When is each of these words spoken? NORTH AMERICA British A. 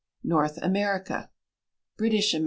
NORTH 0.23 0.57
AMERICA 0.63 1.29
British 1.95 2.33
A. 2.33 2.39